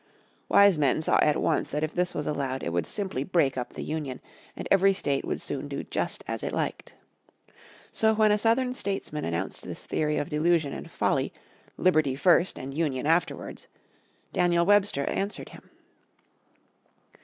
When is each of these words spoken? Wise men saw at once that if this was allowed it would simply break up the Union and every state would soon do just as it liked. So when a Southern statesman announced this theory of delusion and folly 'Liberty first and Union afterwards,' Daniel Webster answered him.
Wise 0.49 0.79
men 0.79 1.03
saw 1.03 1.19
at 1.21 1.39
once 1.39 1.69
that 1.69 1.83
if 1.83 1.93
this 1.93 2.15
was 2.15 2.25
allowed 2.25 2.63
it 2.63 2.73
would 2.73 2.87
simply 2.87 3.23
break 3.23 3.55
up 3.55 3.73
the 3.73 3.83
Union 3.83 4.19
and 4.55 4.67
every 4.71 4.95
state 4.95 5.23
would 5.25 5.39
soon 5.39 5.67
do 5.67 5.83
just 5.83 6.23
as 6.27 6.41
it 6.41 6.53
liked. 6.53 6.95
So 7.91 8.15
when 8.15 8.31
a 8.31 8.39
Southern 8.39 8.73
statesman 8.73 9.25
announced 9.25 9.61
this 9.61 9.85
theory 9.85 10.17
of 10.17 10.27
delusion 10.27 10.73
and 10.73 10.89
folly 10.89 11.31
'Liberty 11.77 12.15
first 12.15 12.57
and 12.57 12.73
Union 12.73 13.05
afterwards,' 13.05 13.67
Daniel 14.33 14.65
Webster 14.65 15.03
answered 15.05 15.49
him. 15.49 15.69